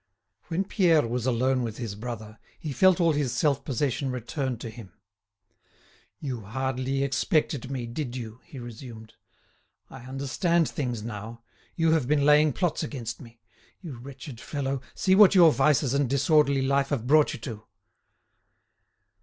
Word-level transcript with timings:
When 0.47 0.63
Pierre 0.63 1.05
was 1.07 1.27
alone 1.27 1.61
with 1.61 1.77
his 1.77 1.93
brother, 1.93 2.39
he 2.57 2.73
felt 2.73 2.99
all 2.99 3.11
his 3.13 3.31
self 3.31 3.63
possession 3.63 4.09
return 4.09 4.57
to 4.57 4.69
him. 4.71 4.93
"You 6.19 6.41
hardly 6.41 7.03
expected 7.03 7.69
me, 7.69 7.85
did 7.85 8.15
you?" 8.15 8.39
he 8.43 8.57
resumed. 8.57 9.13
"I 9.91 9.99
understand 10.05 10.67
things 10.67 11.03
now; 11.03 11.43
you 11.75 11.91
have 11.91 12.07
been 12.07 12.25
laying 12.25 12.51
plots 12.51 12.81
against 12.81 13.21
me. 13.21 13.41
You 13.79 13.95
wretched 13.95 14.41
fellow; 14.41 14.81
see 14.95 15.13
what 15.13 15.35
your 15.35 15.51
vices 15.51 15.93
and 15.93 16.09
disorderly 16.09 16.63
life 16.63 16.89
have 16.89 17.05
brought 17.05 17.33
you 17.35 17.39
to!" 17.41 17.67